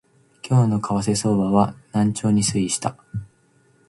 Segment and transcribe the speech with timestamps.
[0.41, 2.97] 今日の為替相場は軟調に推移した